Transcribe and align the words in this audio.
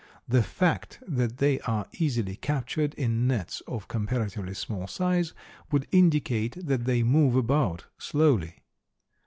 The 0.27 0.41
fact 0.41 0.97
that 1.07 1.37
they 1.37 1.59
are 1.59 1.85
easily 1.99 2.35
captured 2.35 2.95
in 2.95 3.27
nets 3.27 3.61
of 3.67 3.87
comparatively 3.87 4.55
small 4.55 4.87
size 4.87 5.33
would 5.71 5.85
indicate 5.91 6.55
that 6.65 6.85
they 6.85 7.03
move 7.03 7.35
about 7.35 7.85
slowly. 7.99 8.63